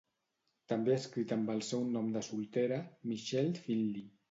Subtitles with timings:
[0.71, 4.11] També ha escrit amb el seu nom de soltera, Michelle Finley.